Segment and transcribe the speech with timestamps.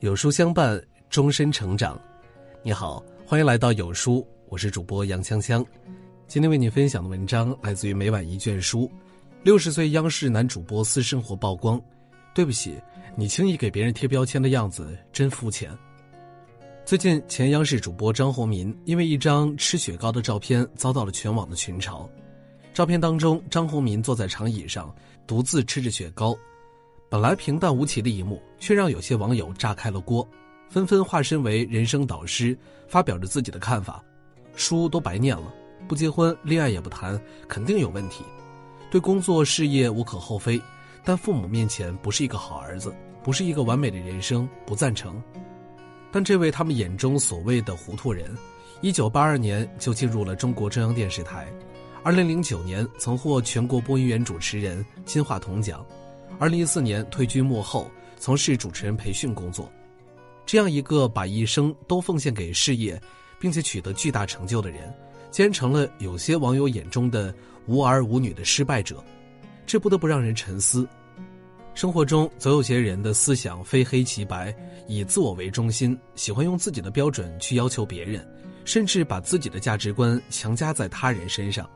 [0.00, 1.98] 有书相伴，终身成长。
[2.62, 5.64] 你好，欢迎来到有书，我是主播杨香香。
[6.28, 8.90] 今天为你分享的文章来自于每晚一卷书。
[9.42, 11.80] 六十岁央视男主播私生活曝光，
[12.34, 12.74] 对不起，
[13.16, 15.70] 你轻易给别人贴标签的样子真肤浅。
[16.84, 22.06] 最近，前央视主播张宏民因为一张吃雪糕的照片遭到了全网的群嘲。
[22.74, 24.94] 照片当中，张宏民坐在长椅上，
[25.26, 26.36] 独自吃着雪糕。
[27.08, 30.28] 本来平淡无奇的一幕，却让有些网友炸开了锅，
[30.68, 32.58] 纷纷化身为人生导师，
[32.88, 34.02] 发表着自己的看法。
[34.56, 35.54] 书都白念了，
[35.86, 38.24] 不结婚，恋爱也不谈，肯定有问题。
[38.90, 40.60] 对工作事业无可厚非，
[41.04, 45.22] 但父母面前不是一个好儿子，不是一个完美的人生，不赞成。
[46.10, 48.36] 但这位他们眼中所谓的糊涂人，
[48.80, 51.46] 一九八二年就进入了中国中央电视台，
[52.02, 55.86] 二零零九年曾获全国播音员主持人金话筒奖。
[56.38, 59.72] 二零一四年退居幕后，从事主持人培训工作。
[60.44, 63.00] 这样一个把一生都奉献给事业，
[63.40, 64.92] 并且取得巨大成就的人，
[65.30, 67.34] 竟然成了有些网友眼中的
[67.66, 69.02] 无儿无女的失败者，
[69.64, 70.86] 这不得不让人沉思。
[71.74, 74.54] 生活中总有些人的思想非黑即白，
[74.86, 78.26] 以自我为中心，喜欢用自己的标准去要求别人，
[78.66, 81.68] 甚至把自己的价值观强加在他人身上。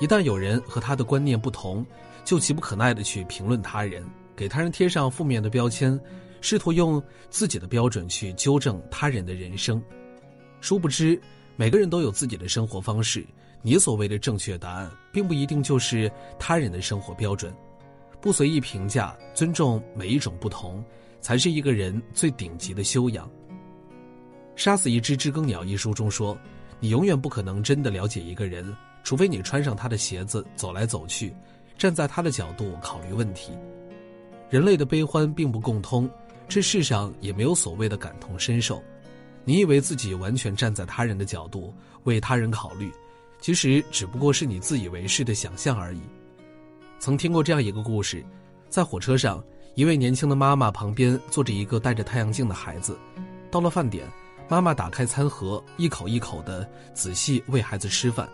[0.00, 1.86] 一旦有人和他的观念不同，
[2.24, 5.98] 就急不可耐地去评论他人，给他人贴上负面的标签，
[6.40, 9.82] 试图用自己的标准去纠正他人的人生。
[10.60, 11.20] 殊不知，
[11.56, 13.26] 每个人都有自己的生活方式，
[13.60, 17.52] 你所谓的正确答案，并不一定就是他人的生活标准。
[18.20, 20.84] 不随意评价，尊重每一种不同，
[21.20, 23.26] 才是一个人最顶级的修养。
[24.54, 26.38] 《杀死一只知更鸟》一书中说
[26.78, 31.34] ：“你永远不可能真的了解一个人，除非你穿上他的鞋子走来走去。”
[31.78, 33.52] 站在他的角度考虑问题，
[34.50, 36.08] 人类的悲欢并不共通，
[36.48, 38.82] 这世上也没有所谓的感同身受。
[39.44, 42.92] 你以为自己完全站在他人的角度为他人考虑，
[43.40, 46.00] 其实只不过是你自以为是的想象而已。
[47.00, 48.24] 曾听过这样一个故事，
[48.68, 49.42] 在火车上，
[49.74, 52.96] 一位年轻的妈妈旁边坐着一个戴着太阳镜的孩子。
[53.50, 54.06] 到了饭点，
[54.48, 58.28] 妈妈打开餐盒，一口一口的仔细喂孩子吃饭。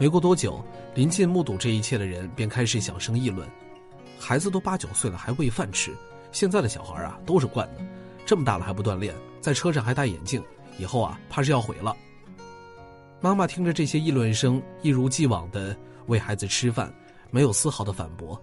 [0.00, 3.46] 没过多久，临近目睹这一切的人便开始小声议论
[4.18, 5.94] ：“孩子都八九岁了还喂饭吃，
[6.32, 7.84] 现在的小孩啊都是惯的，
[8.24, 10.42] 这么大了还不锻炼，在车上还戴眼镜，
[10.78, 11.94] 以后啊怕是要毁了。”
[13.20, 16.90] 妈妈听着这些议论声，一如既往的喂孩子吃饭，
[17.30, 18.40] 没有丝毫的反驳。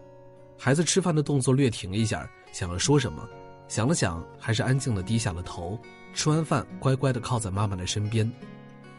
[0.60, 3.28] 孩子吃饭的动作略停一下，想要说什么，
[3.68, 5.76] 想了想，还是安静的低下了头。
[6.14, 8.32] 吃完饭，乖乖的靠在妈妈的身边，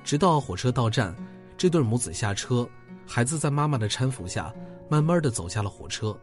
[0.03, 1.15] 直到火车到站。
[1.59, 2.67] 这对母子下车，
[3.05, 4.55] 孩子在妈妈的搀扶下，
[4.89, 6.17] 慢慢的走下了火车，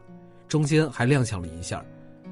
[0.48, 1.84] 中间还踉跄了一下，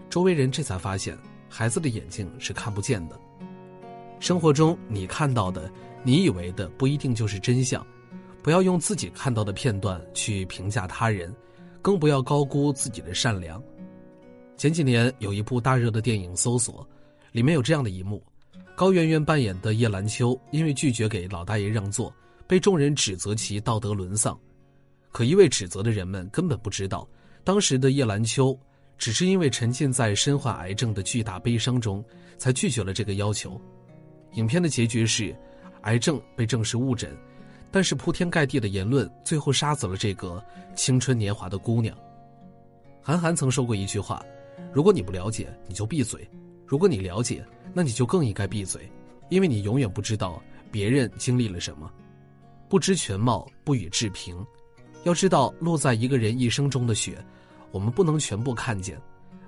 [0.09, 1.17] 周围人这才发现，
[1.47, 3.21] 孩子的眼睛是看不见的。
[4.21, 5.71] 生活中你看到的、
[6.03, 7.87] 你以为的，不一定就是真相，
[8.43, 11.31] 不要用自己看到的片段去评价他人，
[11.83, 13.63] 更不要高估自己的善良。
[14.57, 16.83] 前几年有一部大热的电影《搜索》，
[17.33, 18.25] 里面有这样的一幕：
[18.75, 22.11] 高圆圆扮演的叶兰秋，因为拒绝给老大爷让座。
[22.47, 24.39] 被众人指责其道德沦丧，
[25.11, 27.09] 可一味指责的人们根本不知道，
[27.43, 28.59] 当时的叶兰秋
[28.99, 32.05] 只是因为沉浸在身患癌症的巨大悲伤中，
[32.37, 33.61] 才拒绝了这个要求。
[34.35, 35.35] 影片的结局是，
[35.83, 37.17] 癌症被证实误诊，
[37.71, 40.45] 但是铺天盖地的言论最后杀死了这个
[40.77, 41.97] 青春年华的姑娘。
[43.01, 44.25] 韩寒曾说过一句话
[44.73, 46.21] ：“如果你不了解，你就闭嘴；
[46.67, 48.91] 如果你了解，那你就更应该闭嘴，
[49.29, 51.91] 因为你永远不知道别人经历了什么。”
[52.69, 54.45] 不知全貌，不予置评。
[55.05, 57.23] 要知道，落在一个人一生中的雪，
[57.71, 59.01] 我们不能全部看见。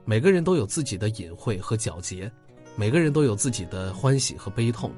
[0.04, 2.30] 每个人都有自己的隐晦和皎洁，
[2.76, 4.92] 每个人都有自己的欢喜和悲痛。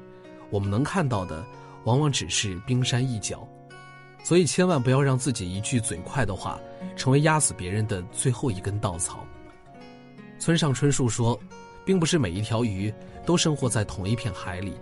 [0.49, 1.45] 我们能看到的，
[1.85, 3.47] 往往只是冰山一角。
[4.21, 6.59] 所以，千万不要让自己一句嘴快的话，
[6.97, 9.25] 成为压死别人的最后一根稻草。
[10.37, 11.39] 村上春树说
[11.85, 12.93] ：“并不是每一条鱼
[13.25, 14.73] 都生活在同一片海里。”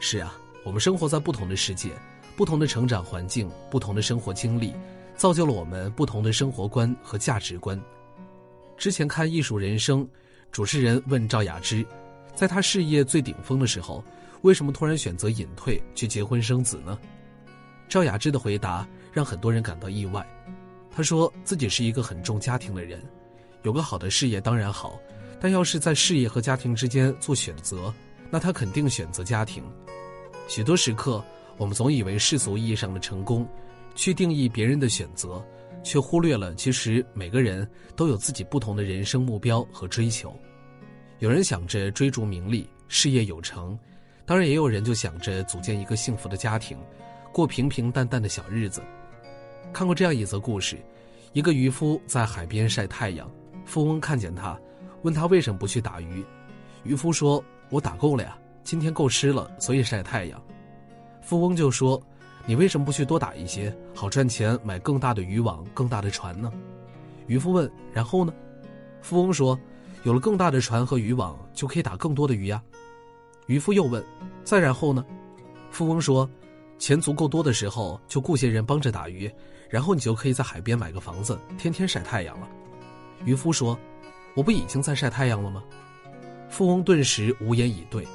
[0.00, 0.34] 是啊，
[0.64, 1.90] 我们生活在不同的世界。
[2.36, 4.74] 不同的成长环境，不同的生活经历，
[5.16, 7.80] 造就了我们不同的生活观和价值观。
[8.76, 10.04] 之前看《艺术人生》，
[10.50, 11.86] 主持人问赵雅芝，
[12.34, 14.02] 在她事业最顶峰的时候，
[14.42, 16.98] 为什么突然选择隐退去结婚生子呢？
[17.88, 20.26] 赵雅芝的回答让很多人感到意外。
[20.90, 23.00] 她说自己是一个很重家庭的人，
[23.62, 24.98] 有个好的事业当然好，
[25.40, 27.94] 但要是在事业和家庭之间做选择，
[28.28, 29.62] 那她肯定选择家庭。
[30.48, 31.24] 许多时刻。
[31.56, 33.46] 我们总以为世俗意义上的成功，
[33.94, 35.44] 去定义别人的选择，
[35.82, 40.34] 却忽略了其实每个人都有自己不同的人生目标和追求。
[41.20, 43.78] 有人想着追逐名利、事业有成，
[44.26, 46.76] 当然也有人就想着组建一个幸福的家庭，
[47.32, 48.82] 过平平淡淡的小日子。
[49.72, 50.76] 看过这样一则故事：
[51.32, 53.30] 一个渔夫在海边晒太阳，
[53.64, 54.58] 富翁看见他，
[55.02, 56.24] 问他为什么不去打鱼。
[56.82, 60.42] 渔夫说：“我打够了呀，今天够吃了，所以晒太阳。”
[61.24, 62.00] 富翁就说
[62.44, 66.52] ：“你为什么不去多打一些，好赚钱买更大的渔网、更大的船呢？”
[67.26, 68.32] 渔夫问：“然后呢？”
[69.00, 69.58] 富翁说
[70.04, 72.62] ：“有了更大的船和渔网，就可以打更多的鱼呀。”
[73.46, 74.04] 渔夫又问
[74.44, 75.04] ：“再然后呢？”
[75.70, 76.28] 富翁说
[76.78, 79.30] ：“钱足够多的时候，就雇些人帮着打鱼，
[79.70, 82.48] 然后你就可以在海边买个房子，天天晒太阳了。”
[83.24, 83.78] 渔夫说
[84.36, 85.64] ：“我不已经在晒太阳了吗？”
[86.50, 88.06] 富翁顿时无言以对。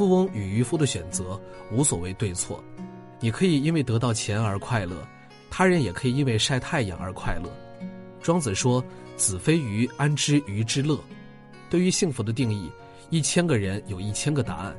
[0.00, 1.38] 富翁与渔夫的选择
[1.70, 2.64] 无所谓对错，
[3.20, 5.06] 你可以因为得到钱而快乐，
[5.50, 7.52] 他人也可以因为晒太阳而快乐。
[8.22, 8.82] 庄子说
[9.18, 10.98] ：“子非鱼，安知鱼之乐？”
[11.68, 12.72] 对于幸福的定义，
[13.10, 14.74] 一千个人有一千个答案。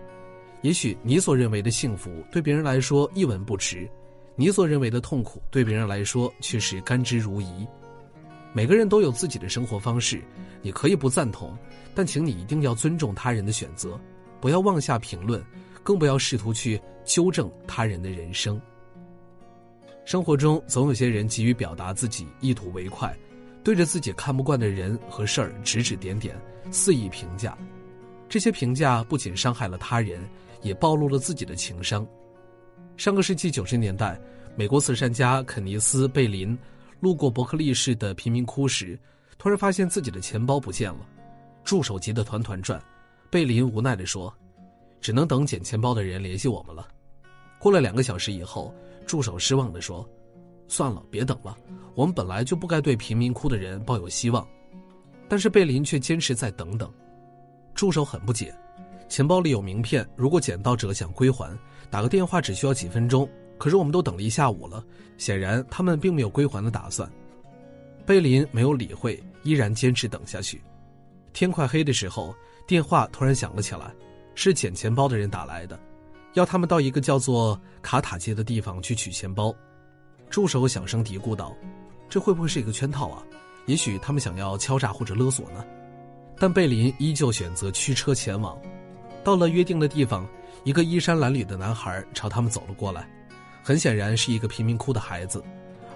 [0.63, 3.87] 也许你所认为的幸福，对别人来说一文不值；
[4.35, 7.67] 你所认为的痛苦，对别人来说却是甘之如饴。
[8.53, 10.19] 每个人都有自己的生活方式，
[10.63, 11.55] 你可以不赞同，
[11.93, 14.01] 但请你一定要尊重他人的选择。
[14.41, 15.41] 不要妄下评论，
[15.83, 18.59] 更不要试图去纠正他人的人生。
[20.03, 23.15] 生活中总有些人急于表达自己，意图为快，
[23.63, 26.35] 对着自己看不惯的人和事儿指指点点，
[26.71, 27.55] 肆意评价。
[28.27, 30.27] 这些评价不仅伤害了他人，
[30.63, 32.05] 也暴露了自己的情商。
[32.97, 34.19] 上个世纪九十年代，
[34.55, 36.57] 美国慈善家肯尼斯·贝林
[36.99, 38.99] 路过伯克利市的贫民窟时，
[39.37, 41.07] 突然发现自己的钱包不见了，
[41.63, 42.81] 助手急得团团转。
[43.31, 44.31] 贝林无奈地说
[44.99, 46.85] ：“只能等捡钱包的人联系我们了。”
[47.59, 48.75] 过了两个小时以后，
[49.07, 50.05] 助手失望地说
[50.67, 51.57] ：“算了，别等了。
[51.95, 54.45] 我们本来就不该对贫民窟的人抱有希望。”
[55.29, 56.91] 但是贝林却坚持再等等。
[57.73, 58.53] 助手很不解
[59.07, 61.57] ：“钱包里有名片，如果捡到者想归还，
[61.89, 63.25] 打个电话只需要几分钟。
[63.57, 64.83] 可是我们都等了一下午了，
[65.17, 67.09] 显然他们并没有归还的打算。”
[68.05, 70.61] 贝林没有理会，依然坚持等下去。
[71.31, 72.35] 天快黑的时候。
[72.71, 73.93] 电话突然响了起来，
[74.33, 75.77] 是捡钱包的人打来的，
[76.35, 79.53] 要他们到一个叫做卡塔街的地方去取钱包。
[80.29, 81.53] 助手小声嘀咕道
[82.07, 83.21] ：“这会不会是一个圈套啊？
[83.65, 85.65] 也许他们想要敲诈或者勒索呢？”
[86.39, 88.57] 但贝林依旧选择驱车前往。
[89.21, 90.25] 到了约定的地方，
[90.63, 93.05] 一个衣衫褴褛的男孩朝他们走了过来，
[93.61, 95.43] 很显然是一个贫民窟的孩子，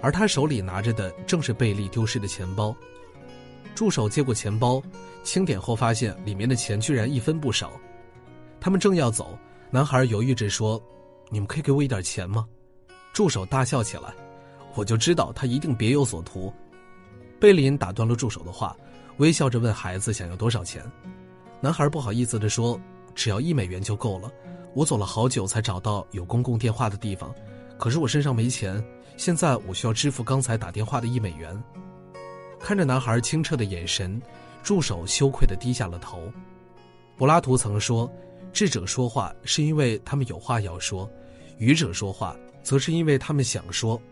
[0.02, 2.76] 而他手里拿着的正是贝利丢失的钱包。
[3.76, 4.82] 助手接过钱包，
[5.22, 7.70] 清点后发现里面的钱居然一分不少。
[8.58, 9.38] 他们正要走，
[9.70, 10.82] 男孩犹豫着说
[11.28, 12.46] ：“你们可以给我一点钱吗？”
[13.12, 14.14] 助手大笑起来
[14.74, 16.50] ：“我就知道他一定别有所图。”
[17.38, 18.74] 贝林打断了助手的话，
[19.18, 20.82] 微笑着问孩子想要多少钱。
[21.60, 22.80] 男孩不好意思地说
[23.14, 24.32] ：“只要一美元就够了。
[24.74, 27.34] 我走了好久才找到有公共电话的地方，
[27.78, 28.82] 可是我身上没钱，
[29.18, 31.62] 现在我需要支付刚才打电话的一美元。”
[32.66, 34.20] 看着男孩清澈的眼神，
[34.60, 36.28] 助手羞愧地低下了头。
[37.16, 38.12] 柏拉图曾说
[38.52, 41.08] ：“智者说话是因为他们有话要说，
[41.58, 44.02] 愚者说话则是因为他们想说。”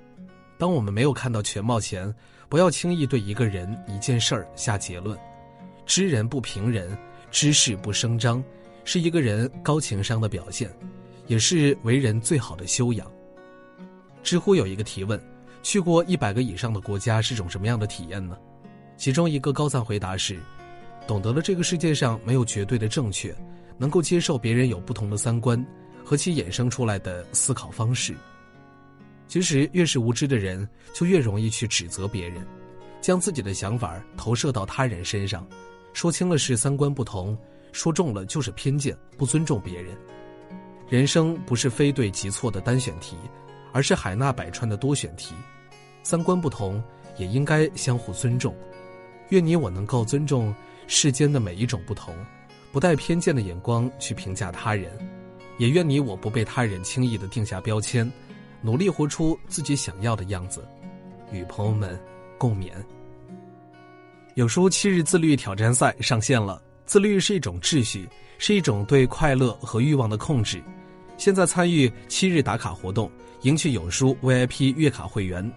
[0.56, 2.14] 当我们没有看到全貌前，
[2.48, 5.18] 不要轻易对一个人、一件事儿下结论。
[5.84, 6.96] 知人不评人，
[7.32, 8.40] 知事不声张，
[8.84, 10.70] 是一个人高情商的表现，
[11.26, 13.10] 也是为人最好的修养。
[14.22, 15.20] 知乎有一个提问。
[15.64, 18.36] 去过一百个以上的国家是种什么样的体验呢？
[18.98, 20.38] 其中一个高赞回答是：
[21.06, 23.34] 懂得了这个世界上没有绝对的正确，
[23.78, 25.66] 能够接受别人有不同的三观
[26.04, 28.14] 和其衍生出来的思考方式。
[29.26, 32.46] 其实越是无知的人，就越容易去指责别人，
[33.00, 35.48] 将自己的想法投射到他人身上，
[35.94, 37.36] 说轻了是三观不同，
[37.72, 39.96] 说重了就是偏见，不尊重别人。
[40.90, 43.16] 人生不是非对即错的单选题，
[43.72, 45.34] 而是海纳百川的多选题。
[46.04, 46.80] 三观不同，
[47.16, 48.54] 也应该相互尊重。
[49.30, 50.54] 愿你我能够尊重
[50.86, 52.14] 世间的每一种不同，
[52.70, 54.92] 不带偏见的眼光去评价他人。
[55.58, 58.08] 也愿你我不被他人轻易的定下标签，
[58.60, 60.64] 努力活出自己想要的样子。
[61.32, 61.98] 与朋友们
[62.36, 62.70] 共勉。
[64.34, 66.62] 有书七日自律挑战赛上线了。
[66.84, 68.06] 自律是一种秩序，
[68.36, 70.62] 是一种对快乐和欲望的控制。
[71.16, 75.50] 现在参与七日打卡活动，赢取有书 VIP 月卡会员。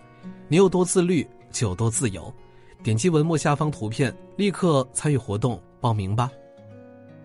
[0.50, 2.34] 你有多自律，就有多自由。
[2.82, 6.32] 点击文末下方图片，立刻参与活动报名吧。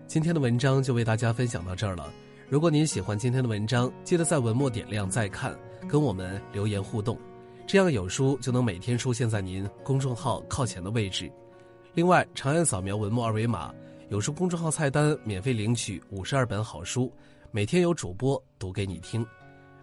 [0.07, 2.11] 今天的文章就为大家分享到这儿了。
[2.49, 7.17] 如果您喜欢今天的文章，记得在文末点亮再看，跟我们留言互动，
[7.65, 11.31] 这样有书就能每天出现在您公众号靠前的位置。
[11.93, 13.73] 另外，长按扫描文末二维码，
[14.09, 17.09] 有书公众号菜单免费领取五十二本好书，
[17.51, 19.25] 每天有主播读给你听。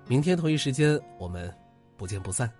[0.06, 1.50] 明天同一时间，我们
[1.96, 2.50] 不见不散。